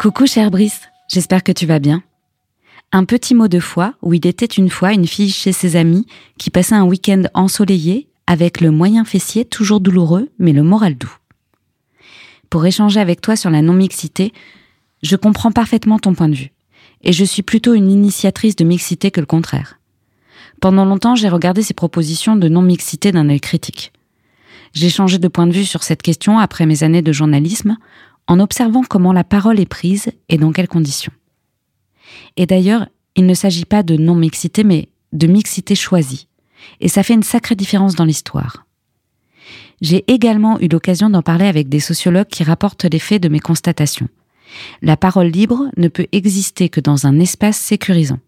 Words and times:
Coucou 0.00 0.28
cher 0.28 0.52
Brice, 0.52 0.82
j'espère 1.08 1.42
que 1.42 1.50
tu 1.50 1.66
vas 1.66 1.80
bien. 1.80 2.04
Un 2.92 3.04
petit 3.04 3.34
mot 3.34 3.48
de 3.48 3.58
foi 3.58 3.94
où 4.00 4.14
il 4.14 4.28
était 4.28 4.46
une 4.46 4.70
fois 4.70 4.92
une 4.92 5.08
fille 5.08 5.32
chez 5.32 5.50
ses 5.50 5.74
amis 5.74 6.06
qui 6.38 6.50
passait 6.50 6.76
un 6.76 6.84
week-end 6.84 7.24
ensoleillé 7.34 8.08
avec 8.28 8.60
le 8.60 8.70
moyen 8.70 9.04
fessier 9.04 9.44
toujours 9.44 9.80
douloureux 9.80 10.28
mais 10.38 10.52
le 10.52 10.62
moral 10.62 10.96
doux. 10.96 11.12
Pour 12.48 12.64
échanger 12.64 13.00
avec 13.00 13.20
toi 13.20 13.34
sur 13.34 13.50
la 13.50 13.60
non-mixité, 13.60 14.32
je 15.02 15.16
comprends 15.16 15.50
parfaitement 15.50 15.98
ton 15.98 16.14
point 16.14 16.28
de 16.28 16.36
vue 16.36 16.52
et 17.02 17.12
je 17.12 17.24
suis 17.24 17.42
plutôt 17.42 17.74
une 17.74 17.90
initiatrice 17.90 18.54
de 18.54 18.62
mixité 18.62 19.10
que 19.10 19.18
le 19.18 19.26
contraire. 19.26 19.80
Pendant 20.60 20.84
longtemps, 20.84 21.16
j'ai 21.16 21.28
regardé 21.28 21.64
ces 21.64 21.74
propositions 21.74 22.36
de 22.36 22.48
non-mixité 22.48 23.10
d'un 23.10 23.28
œil 23.28 23.40
critique. 23.40 23.92
J'ai 24.74 24.90
changé 24.90 25.18
de 25.18 25.28
point 25.28 25.48
de 25.48 25.52
vue 25.52 25.64
sur 25.64 25.82
cette 25.82 26.02
question 26.02 26.38
après 26.38 26.66
mes 26.66 26.84
années 26.84 27.02
de 27.02 27.12
journalisme 27.12 27.78
en 28.28 28.38
observant 28.40 28.84
comment 28.84 29.12
la 29.12 29.24
parole 29.24 29.58
est 29.58 29.66
prise 29.66 30.10
et 30.28 30.36
dans 30.36 30.52
quelles 30.52 30.68
conditions. 30.68 31.12
Et 32.36 32.46
d'ailleurs, 32.46 32.86
il 33.16 33.26
ne 33.26 33.34
s'agit 33.34 33.64
pas 33.64 33.82
de 33.82 33.96
non-mixité, 33.96 34.62
mais 34.62 34.90
de 35.12 35.26
mixité 35.26 35.74
choisie. 35.74 36.28
Et 36.80 36.88
ça 36.88 37.02
fait 37.02 37.14
une 37.14 37.22
sacrée 37.22 37.56
différence 37.56 37.94
dans 37.94 38.04
l'histoire. 38.04 38.66
J'ai 39.80 40.04
également 40.12 40.60
eu 40.60 40.68
l'occasion 40.68 41.08
d'en 41.08 41.22
parler 41.22 41.46
avec 41.46 41.68
des 41.68 41.80
sociologues 41.80 42.28
qui 42.28 42.44
rapportent 42.44 42.84
les 42.84 42.98
faits 42.98 43.22
de 43.22 43.28
mes 43.28 43.40
constatations. 43.40 44.08
La 44.82 44.96
parole 44.96 45.28
libre 45.28 45.70
ne 45.76 45.88
peut 45.88 46.06
exister 46.12 46.68
que 46.68 46.80
dans 46.80 47.06
un 47.06 47.18
espace 47.20 47.58
sécurisant. 47.58 48.18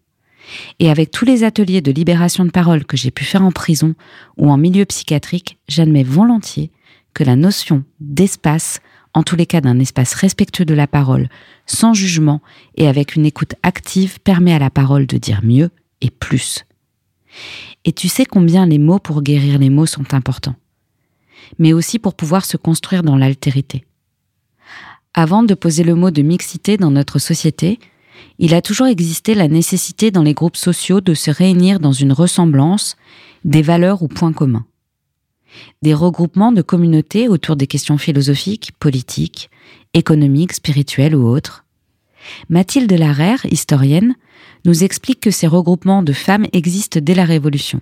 Et 0.79 0.89
avec 0.89 1.11
tous 1.11 1.25
les 1.25 1.43
ateliers 1.43 1.81
de 1.81 1.91
libération 1.91 2.45
de 2.45 2.51
parole 2.51 2.85
que 2.85 2.97
j'ai 2.97 3.11
pu 3.11 3.23
faire 3.23 3.43
en 3.43 3.51
prison 3.51 3.95
ou 4.37 4.49
en 4.49 4.57
milieu 4.57 4.85
psychiatrique, 4.85 5.59
j'admets 5.67 6.03
volontiers 6.03 6.71
que 7.13 7.23
la 7.23 7.35
notion 7.35 7.83
d'espace 7.99 8.79
en 9.13 9.23
tous 9.23 9.35
les 9.35 9.45
cas 9.45 9.61
d'un 9.61 9.79
espace 9.79 10.13
respectueux 10.13 10.65
de 10.65 10.73
la 10.73 10.87
parole, 10.87 11.29
sans 11.65 11.93
jugement 11.93 12.41
et 12.75 12.87
avec 12.87 13.15
une 13.15 13.25
écoute 13.25 13.55
active, 13.63 14.19
permet 14.19 14.53
à 14.53 14.59
la 14.59 14.69
parole 14.69 15.05
de 15.05 15.17
dire 15.17 15.41
mieux 15.43 15.69
et 16.01 16.09
plus. 16.09 16.65
Et 17.85 17.93
tu 17.93 18.07
sais 18.07 18.25
combien 18.25 18.65
les 18.65 18.77
mots 18.77 18.99
pour 18.99 19.21
guérir 19.21 19.59
les 19.59 19.69
mots 19.69 19.85
sont 19.85 20.13
importants, 20.13 20.55
mais 21.59 21.73
aussi 21.73 21.99
pour 21.99 22.13
pouvoir 22.13 22.45
se 22.45 22.57
construire 22.57 23.03
dans 23.03 23.17
l'altérité. 23.17 23.85
Avant 25.13 25.43
de 25.43 25.53
poser 25.53 25.83
le 25.83 25.95
mot 25.95 26.11
de 26.11 26.21
mixité 26.21 26.77
dans 26.77 26.91
notre 26.91 27.19
société, 27.19 27.79
il 28.39 28.53
a 28.53 28.61
toujours 28.61 28.87
existé 28.87 29.33
la 29.33 29.47
nécessité 29.47 30.11
dans 30.11 30.23
les 30.23 30.33
groupes 30.33 30.57
sociaux 30.57 31.01
de 31.01 31.13
se 31.13 31.31
réunir 31.31 31.79
dans 31.79 31.91
une 31.91 32.13
ressemblance, 32.13 32.95
des 33.43 33.61
valeurs 33.61 34.03
ou 34.03 34.07
points 34.07 34.33
communs 34.33 34.65
des 35.81 35.93
regroupements 35.93 36.51
de 36.51 36.61
communautés 36.61 37.27
autour 37.27 37.55
des 37.55 37.67
questions 37.67 37.97
philosophiques, 37.97 38.71
politiques, 38.79 39.49
économiques, 39.93 40.53
spirituelles 40.53 41.15
ou 41.15 41.27
autres. 41.27 41.65
Mathilde 42.49 42.91
Larère, 42.91 43.45
historienne, 43.45 44.15
nous 44.65 44.83
explique 44.83 45.21
que 45.21 45.31
ces 45.31 45.47
regroupements 45.47 46.03
de 46.03 46.13
femmes 46.13 46.45
existent 46.53 46.99
dès 47.01 47.15
la 47.15 47.25
Révolution. 47.25 47.81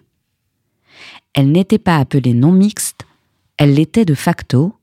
Elles 1.33 1.51
n'étaient 1.51 1.77
pas 1.77 1.97
appelées 1.97 2.33
non 2.33 2.51
mixtes, 2.51 3.05
elles 3.57 3.73
l'étaient 3.73 4.05
de 4.05 4.15
facto, 4.15 4.73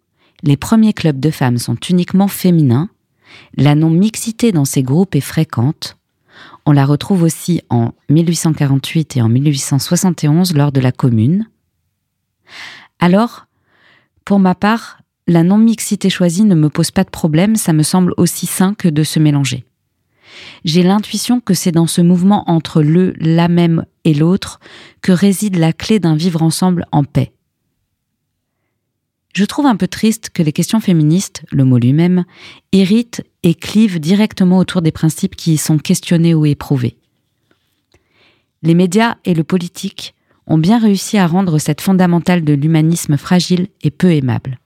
les 0.42 0.56
premiers 0.56 0.92
clubs 0.92 1.18
de 1.18 1.30
femmes 1.30 1.58
sont 1.58 1.76
uniquement 1.88 2.28
féminins, 2.28 2.90
la 3.56 3.74
non-mixité 3.74 4.52
dans 4.52 4.64
ces 4.64 4.82
groupes 4.82 5.14
est 5.14 5.20
fréquente, 5.20 5.96
on 6.66 6.72
la 6.72 6.84
retrouve 6.84 7.22
aussi 7.22 7.62
en 7.70 7.92
1848 8.10 9.16
et 9.16 9.22
en 9.22 9.28
1871 9.28 10.54
lors 10.54 10.72
de 10.72 10.80
la 10.80 10.92
Commune, 10.92 11.48
alors, 12.98 13.46
pour 14.24 14.38
ma 14.38 14.54
part, 14.54 15.00
la 15.26 15.42
non-mixité 15.42 16.10
choisie 16.10 16.44
ne 16.44 16.54
me 16.54 16.68
pose 16.68 16.90
pas 16.90 17.04
de 17.04 17.10
problème, 17.10 17.56
ça 17.56 17.72
me 17.72 17.82
semble 17.82 18.14
aussi 18.16 18.46
sain 18.46 18.74
que 18.74 18.88
de 18.88 19.02
se 19.02 19.18
mélanger. 19.18 19.64
J'ai 20.64 20.82
l'intuition 20.82 21.40
que 21.40 21.54
c'est 21.54 21.72
dans 21.72 21.86
ce 21.86 22.00
mouvement 22.00 22.48
entre 22.50 22.82
le, 22.82 23.14
la 23.18 23.48
même 23.48 23.84
et 24.04 24.14
l'autre 24.14 24.60
que 25.02 25.12
réside 25.12 25.56
la 25.56 25.72
clé 25.72 25.98
d'un 25.98 26.16
vivre 26.16 26.42
ensemble 26.42 26.86
en 26.92 27.04
paix. 27.04 27.32
Je 29.34 29.44
trouve 29.44 29.66
un 29.66 29.76
peu 29.76 29.86
triste 29.86 30.30
que 30.30 30.42
les 30.42 30.52
questions 30.52 30.80
féministes, 30.80 31.44
le 31.50 31.64
mot 31.64 31.78
lui-même, 31.78 32.24
irritent 32.72 33.22
et 33.42 33.54
clivent 33.54 34.00
directement 34.00 34.58
autour 34.58 34.80
des 34.80 34.92
principes 34.92 35.36
qui 35.36 35.54
y 35.54 35.58
sont 35.58 35.78
questionnés 35.78 36.34
ou 36.34 36.46
éprouvés. 36.46 36.96
Les 38.62 38.74
médias 38.74 39.16
et 39.24 39.34
le 39.34 39.44
politique 39.44 40.14
ont 40.46 40.58
bien 40.58 40.78
réussi 40.78 41.18
à 41.18 41.26
rendre 41.26 41.58
cette 41.58 41.80
fondamentale 41.80 42.44
de 42.44 42.52
l'humanisme 42.52 43.16
fragile 43.16 43.68
et 43.82 43.90
peu 43.90 44.12
aimable. 44.12 44.58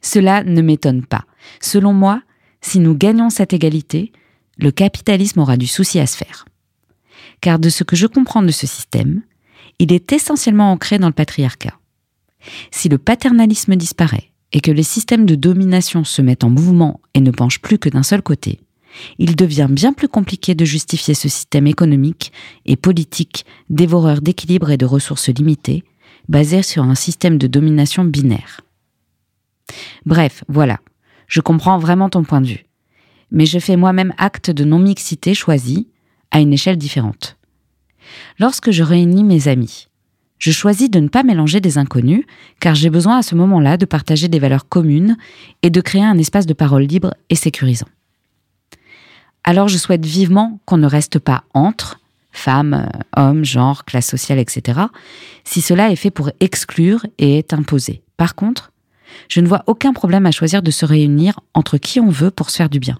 Cela 0.00 0.44
ne 0.44 0.62
m'étonne 0.62 1.04
pas. 1.04 1.24
Selon 1.60 1.92
moi, 1.92 2.22
si 2.60 2.78
nous 2.78 2.96
gagnons 2.96 3.30
cette 3.30 3.52
égalité, 3.52 4.12
le 4.58 4.70
capitalisme 4.70 5.40
aura 5.40 5.56
du 5.56 5.66
souci 5.66 5.98
à 5.98 6.06
se 6.06 6.16
faire. 6.16 6.44
Car 7.40 7.58
de 7.58 7.68
ce 7.68 7.84
que 7.84 7.96
je 7.96 8.06
comprends 8.06 8.42
de 8.42 8.50
ce 8.50 8.66
système, 8.66 9.22
il 9.78 9.92
est 9.92 10.12
essentiellement 10.12 10.72
ancré 10.72 10.98
dans 10.98 11.08
le 11.08 11.12
patriarcat. 11.12 11.78
Si 12.70 12.88
le 12.88 12.98
paternalisme 12.98 13.76
disparaît 13.76 14.30
et 14.52 14.60
que 14.60 14.70
les 14.70 14.82
systèmes 14.82 15.26
de 15.26 15.34
domination 15.34 16.04
se 16.04 16.22
mettent 16.22 16.44
en 16.44 16.50
mouvement 16.50 17.00
et 17.14 17.20
ne 17.20 17.30
penchent 17.30 17.60
plus 17.60 17.78
que 17.78 17.88
d'un 17.88 18.02
seul 18.02 18.22
côté, 18.22 18.60
il 19.18 19.36
devient 19.36 19.68
bien 19.70 19.92
plus 19.92 20.08
compliqué 20.08 20.54
de 20.54 20.64
justifier 20.64 21.14
ce 21.14 21.28
système 21.28 21.66
économique 21.66 22.32
et 22.66 22.76
politique 22.76 23.44
dévoreur 23.70 24.20
d'équilibre 24.20 24.70
et 24.70 24.76
de 24.76 24.86
ressources 24.86 25.28
limitées, 25.28 25.84
basé 26.28 26.62
sur 26.62 26.84
un 26.84 26.94
système 26.94 27.38
de 27.38 27.46
domination 27.46 28.04
binaire. 28.04 28.60
Bref, 30.06 30.44
voilà, 30.48 30.78
je 31.26 31.40
comprends 31.40 31.78
vraiment 31.78 32.08
ton 32.08 32.24
point 32.24 32.40
de 32.40 32.46
vue, 32.46 32.66
mais 33.30 33.46
je 33.46 33.58
fais 33.58 33.76
moi-même 33.76 34.14
acte 34.18 34.50
de 34.50 34.64
non-mixité 34.64 35.34
choisie 35.34 35.88
à 36.30 36.40
une 36.40 36.52
échelle 36.52 36.76
différente. 36.76 37.36
Lorsque 38.38 38.70
je 38.70 38.82
réunis 38.82 39.24
mes 39.24 39.48
amis, 39.48 39.88
je 40.38 40.50
choisis 40.50 40.90
de 40.90 41.00
ne 41.00 41.08
pas 41.08 41.22
mélanger 41.22 41.60
des 41.60 41.78
inconnus, 41.78 42.24
car 42.60 42.74
j'ai 42.74 42.90
besoin 42.90 43.18
à 43.18 43.22
ce 43.22 43.34
moment-là 43.34 43.76
de 43.76 43.86
partager 43.86 44.28
des 44.28 44.38
valeurs 44.38 44.68
communes 44.68 45.16
et 45.62 45.70
de 45.70 45.80
créer 45.80 46.04
un 46.04 46.18
espace 46.18 46.46
de 46.46 46.52
parole 46.52 46.82
libre 46.82 47.14
et 47.30 47.34
sécurisant. 47.34 47.86
Alors 49.44 49.68
je 49.68 49.76
souhaite 49.76 50.04
vivement 50.04 50.58
qu'on 50.64 50.78
ne 50.78 50.86
reste 50.86 51.18
pas 51.18 51.44
entre 51.52 52.00
femmes, 52.32 52.88
hommes, 53.16 53.44
genre, 53.44 53.84
classe 53.84 54.08
sociale, 54.08 54.38
etc., 54.38 54.80
si 55.44 55.60
cela 55.60 55.90
est 55.90 55.96
fait 55.96 56.10
pour 56.10 56.30
exclure 56.40 57.06
et 57.18 57.38
est 57.38 57.52
imposé. 57.52 58.02
Par 58.16 58.34
contre, 58.34 58.72
je 59.28 59.40
ne 59.40 59.46
vois 59.46 59.62
aucun 59.66 59.92
problème 59.92 60.26
à 60.26 60.32
choisir 60.32 60.62
de 60.62 60.70
se 60.70 60.84
réunir 60.84 61.38
entre 61.52 61.78
qui 61.78 62.00
on 62.00 62.08
veut 62.08 62.30
pour 62.30 62.50
se 62.50 62.56
faire 62.56 62.68
du 62.68 62.80
bien. 62.80 62.98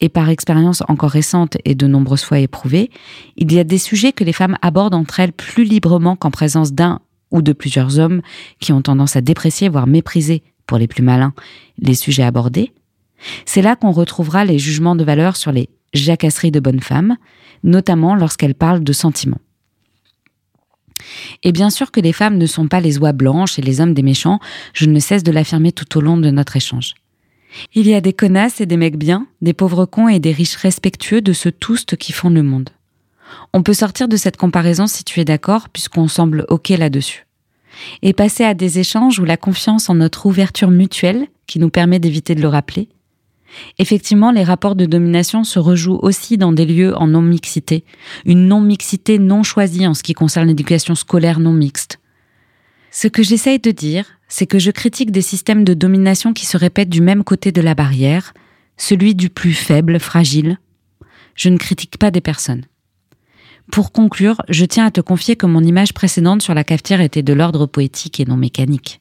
Et 0.00 0.08
par 0.08 0.30
expérience 0.30 0.82
encore 0.88 1.10
récente 1.10 1.58
et 1.64 1.74
de 1.74 1.86
nombreuses 1.86 2.24
fois 2.24 2.38
éprouvée, 2.38 2.90
il 3.36 3.52
y 3.52 3.58
a 3.58 3.64
des 3.64 3.78
sujets 3.78 4.12
que 4.12 4.24
les 4.24 4.32
femmes 4.32 4.56
abordent 4.62 4.94
entre 4.94 5.20
elles 5.20 5.32
plus 5.32 5.64
librement 5.64 6.16
qu'en 6.16 6.30
présence 6.30 6.72
d'un 6.72 7.00
ou 7.30 7.42
de 7.42 7.52
plusieurs 7.52 7.98
hommes 7.98 8.22
qui 8.58 8.72
ont 8.72 8.82
tendance 8.82 9.14
à 9.16 9.20
déprécier, 9.20 9.68
voire 9.68 9.86
mépriser, 9.86 10.42
pour 10.66 10.78
les 10.78 10.88
plus 10.88 11.02
malins, 11.02 11.34
les 11.78 11.94
sujets 11.94 12.22
abordés, 12.22 12.72
c'est 13.44 13.62
là 13.62 13.76
qu'on 13.76 13.90
retrouvera 13.90 14.44
les 14.44 14.58
jugements 14.58 14.96
de 14.96 15.04
valeur 15.04 15.36
sur 15.36 15.52
les 15.52 15.68
jacasseries 15.92 16.50
de 16.50 16.60
bonnes 16.60 16.80
femmes, 16.80 17.16
notamment 17.62 18.14
lorsqu'elles 18.14 18.54
parlent 18.54 18.84
de 18.84 18.92
sentiments. 18.92 19.40
Et 21.42 21.52
bien 21.52 21.70
sûr 21.70 21.90
que 21.90 22.00
les 22.00 22.12
femmes 22.12 22.36
ne 22.36 22.46
sont 22.46 22.68
pas 22.68 22.80
les 22.80 22.98
oies 22.98 23.12
blanches 23.12 23.58
et 23.58 23.62
les 23.62 23.80
hommes 23.80 23.94
des 23.94 24.02
méchants, 24.02 24.38
je 24.74 24.86
ne 24.86 24.98
cesse 24.98 25.22
de 25.22 25.32
l'affirmer 25.32 25.72
tout 25.72 25.98
au 25.98 26.00
long 26.00 26.16
de 26.16 26.30
notre 26.30 26.56
échange. 26.56 26.94
Il 27.74 27.88
y 27.88 27.94
a 27.94 28.00
des 28.00 28.12
connasses 28.12 28.60
et 28.60 28.66
des 28.66 28.76
mecs 28.76 28.98
bien, 28.98 29.26
des 29.42 29.54
pauvres 29.54 29.86
cons 29.86 30.08
et 30.08 30.20
des 30.20 30.32
riches 30.32 30.56
respectueux 30.56 31.20
de 31.20 31.32
ce 31.32 31.48
toast 31.48 31.96
qui 31.96 32.12
font 32.12 32.30
le 32.30 32.42
monde. 32.42 32.70
On 33.52 33.62
peut 33.62 33.74
sortir 33.74 34.08
de 34.08 34.16
cette 34.16 34.36
comparaison 34.36 34.86
si 34.86 35.04
tu 35.04 35.20
es 35.20 35.24
d'accord, 35.24 35.68
puisqu'on 35.68 36.08
semble 36.08 36.44
OK 36.48 36.68
là-dessus. 36.68 37.26
Et 38.02 38.12
passer 38.12 38.44
à 38.44 38.54
des 38.54 38.78
échanges 38.78 39.18
où 39.18 39.24
la 39.24 39.36
confiance 39.36 39.88
en 39.88 39.94
notre 39.94 40.26
ouverture 40.26 40.70
mutuelle, 40.70 41.26
qui 41.46 41.58
nous 41.58 41.70
permet 41.70 41.98
d'éviter 41.98 42.34
de 42.34 42.42
le 42.42 42.48
rappeler, 42.48 42.88
Effectivement, 43.78 44.30
les 44.30 44.44
rapports 44.44 44.76
de 44.76 44.86
domination 44.86 45.44
se 45.44 45.58
rejouent 45.58 45.98
aussi 46.02 46.38
dans 46.38 46.52
des 46.52 46.66
lieux 46.66 46.96
en 46.96 47.08
non-mixité, 47.08 47.84
une 48.24 48.46
non-mixité 48.46 49.18
non 49.18 49.42
choisie 49.42 49.86
en 49.86 49.94
ce 49.94 50.02
qui 50.02 50.12
concerne 50.12 50.48
l'éducation 50.48 50.94
scolaire 50.94 51.40
non 51.40 51.52
mixte. 51.52 52.00
Ce 52.90 53.08
que 53.08 53.22
j'essaye 53.22 53.58
de 53.58 53.70
dire, 53.70 54.06
c'est 54.28 54.46
que 54.46 54.58
je 54.58 54.70
critique 54.70 55.12
des 55.12 55.22
systèmes 55.22 55.64
de 55.64 55.74
domination 55.74 56.32
qui 56.32 56.46
se 56.46 56.56
répètent 56.56 56.88
du 56.88 57.00
même 57.00 57.24
côté 57.24 57.52
de 57.52 57.60
la 57.60 57.74
barrière, 57.74 58.34
celui 58.76 59.14
du 59.14 59.30
plus 59.30 59.54
faible, 59.54 60.00
fragile. 60.00 60.58
Je 61.34 61.48
ne 61.48 61.56
critique 61.56 61.98
pas 61.98 62.10
des 62.10 62.20
personnes. 62.20 62.64
Pour 63.70 63.92
conclure, 63.92 64.42
je 64.48 64.64
tiens 64.64 64.86
à 64.86 64.90
te 64.90 65.00
confier 65.00 65.36
que 65.36 65.46
mon 65.46 65.62
image 65.62 65.94
précédente 65.94 66.42
sur 66.42 66.54
la 66.54 66.64
cafetière 66.64 67.00
était 67.00 67.22
de 67.22 67.32
l'ordre 67.32 67.66
poétique 67.66 68.18
et 68.18 68.24
non 68.24 68.36
mécanique 68.36 68.99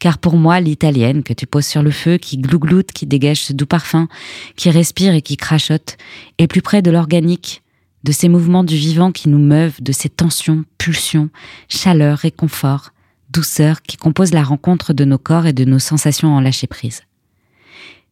car 0.00 0.18
pour 0.18 0.36
moi, 0.36 0.60
l'italienne 0.60 1.22
que 1.22 1.34
tu 1.34 1.46
poses 1.46 1.66
sur 1.66 1.82
le 1.82 1.90
feu, 1.92 2.16
qui 2.16 2.38
glougloute, 2.38 2.90
qui 2.90 3.06
dégage 3.06 3.42
ce 3.42 3.52
doux 3.52 3.66
parfum, 3.66 4.08
qui 4.56 4.70
respire 4.70 5.14
et 5.14 5.22
qui 5.22 5.36
crachote, 5.36 5.96
est 6.38 6.48
plus 6.48 6.62
près 6.62 6.82
de 6.82 6.90
l'organique, 6.90 7.62
de 8.02 8.10
ces 8.10 8.28
mouvements 8.28 8.64
du 8.64 8.76
vivant 8.76 9.12
qui 9.12 9.28
nous 9.28 9.38
meuvent, 9.38 9.80
de 9.82 9.92
ces 9.92 10.08
tensions, 10.08 10.64
pulsions, 10.78 11.28
chaleur, 11.68 12.18
réconfort, 12.18 12.90
douceur 13.30 13.82
qui 13.82 13.98
composent 13.98 14.32
la 14.32 14.42
rencontre 14.42 14.94
de 14.94 15.04
nos 15.04 15.18
corps 15.18 15.46
et 15.46 15.52
de 15.52 15.66
nos 15.66 15.78
sensations 15.78 16.34
en 16.34 16.40
lâcher 16.40 16.66
prise. 16.66 17.02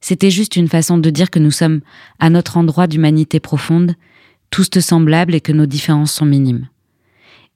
C'était 0.00 0.30
juste 0.30 0.56
une 0.56 0.68
façon 0.68 0.98
de 0.98 1.10
dire 1.10 1.30
que 1.30 1.40
nous 1.40 1.50
sommes 1.50 1.80
à 2.20 2.28
notre 2.28 2.58
endroit 2.58 2.86
d'humanité 2.86 3.40
profonde, 3.40 3.94
tous 4.50 4.78
semblables 4.78 5.34
et 5.34 5.40
que 5.40 5.52
nos 5.52 5.66
différences 5.66 6.12
sont 6.12 6.26
minimes. 6.26 6.68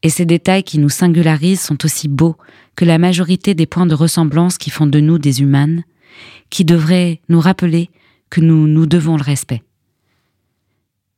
Et 0.02 0.10
ces 0.10 0.26
détails 0.26 0.64
qui 0.64 0.78
nous 0.78 0.88
singularisent 0.88 1.60
sont 1.60 1.84
aussi 1.84 2.08
beaux 2.08 2.36
que 2.74 2.84
la 2.84 2.98
majorité 2.98 3.54
des 3.54 3.66
points 3.66 3.86
de 3.86 3.94
ressemblance 3.94 4.58
qui 4.58 4.70
font 4.70 4.86
de 4.86 5.00
nous 5.00 5.18
des 5.18 5.42
humanes, 5.42 5.84
qui 6.50 6.64
devraient 6.64 7.20
nous 7.28 7.40
rappeler 7.40 7.90
que 8.30 8.40
nous 8.40 8.66
nous 8.66 8.86
devons 8.86 9.16
le 9.16 9.22
respect. 9.22 9.62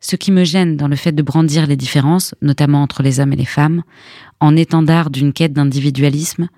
Ce 0.01 0.17
qui 0.17 0.33
me 0.33 0.45
gêne 0.45 0.77
dans 0.77 0.89
le 0.89 0.97
fait 0.97 1.13
de 1.13 1.23
brandir 1.23 1.67
les 1.67 1.77
différences, 1.77 2.35
notamment 2.43 2.83
entre 2.83 3.03
les 3.03 3.21
hommes 3.21 3.33
et 3.33 3.37
les 3.37 3.47
femmes, 3.47 3.83
en 4.39 4.55
étendard 4.55 5.09
d'une 5.09 5.33
quête 5.33 5.55
d'individualisme, 5.55 6.49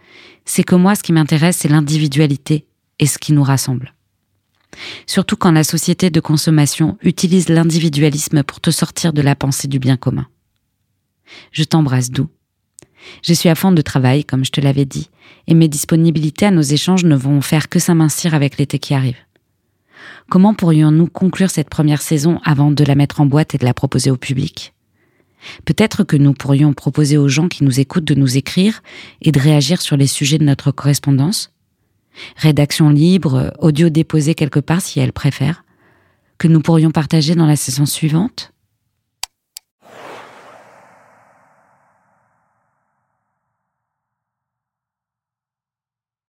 c'est 0.44 0.64
que 0.64 0.75
moi 0.75 0.96
ce 0.96 1.05
qui 1.05 1.12
m'intéresse 1.12 1.58
c'est 1.58 1.69
l'individualité 1.69 2.67
et 2.99 3.06
ce 3.06 3.19
qui 3.19 3.32
nous 3.32 3.44
rassemble. 3.44 3.94
Surtout 5.06 5.37
quand 5.37 5.52
la 5.52 5.62
société 5.62 6.11
de 6.11 6.19
consommation 6.20 6.99
utilise 7.02 7.49
l'individualisme 7.49 8.43
pour 8.43 8.61
te 8.61 8.70
sortir 8.70 9.12
de 9.12 9.23
la 9.23 9.37
pensée 9.37 9.69
du 9.69 9.78
bien 9.78 9.96
commun. 9.96 10.26
Je 11.52 11.64
t'embrasse 11.64 12.11
doux. 12.11 12.28
Je 13.23 13.32
suis 13.32 13.49
à 13.49 13.55
fond 13.55 13.73
de 13.73 13.82
travail, 13.82 14.25
comme 14.25 14.44
je 14.44 14.50
te 14.50 14.61
l'avais 14.61 14.84
dit, 14.84 15.11
et 15.46 15.55
mes 15.55 15.69
disponibilités 15.69 16.46
à 16.46 16.50
nos 16.50 16.62
échanges 16.62 17.05
ne 17.05 17.17
vont 17.17 17.40
faire 17.40 17.69
que 17.69 17.78
s'amincir 17.78 18.34
avec 18.34 18.58
l'été 18.58 18.78
qui 18.78 18.94
arrive. 18.94 19.17
Comment 20.28 20.55
pourrions-nous 20.55 21.06
conclure 21.06 21.50
cette 21.50 21.70
première 21.70 22.02
saison 22.02 22.40
avant 22.44 22.70
de 22.70 22.84
la 22.84 22.96
mettre 22.96 23.20
en 23.20 23.26
boîte 23.26 23.55
et 23.55 23.58
de 23.58 23.64
la 23.64 23.75
proposer 23.75 24.11
au 24.11 24.17
public? 24.17 24.75
Peut-être 25.64 26.02
que 26.02 26.17
nous 26.17 26.32
pourrions 26.32 26.73
proposer 26.73 27.17
aux 27.17 27.28
gens 27.28 27.49
qui 27.49 27.62
nous 27.62 27.78
écoutent 27.78 28.05
de 28.05 28.14
nous 28.14 28.37
écrire 28.37 28.82
et 29.23 29.31
de 29.31 29.38
réagir 29.38 29.81
sur 29.81 29.96
les 29.96 30.08
sujets 30.08 30.38
de 30.38 30.44
notre 30.44 30.73
correspondance 30.73 31.52
Rédaction 32.37 32.88
libre, 32.88 33.52
audio 33.58 33.90
déposé 33.90 34.34
quelque 34.34 34.58
part 34.58 34.81
si 34.81 35.00
elles 35.00 35.12
préfèrent, 35.12 35.64
que 36.38 36.49
nous 36.49 36.61
pourrions 36.61 36.90
partager 36.90 37.34
dans 37.34 37.46
la 37.46 37.56
saison 37.56 37.87
suivante 37.87 38.52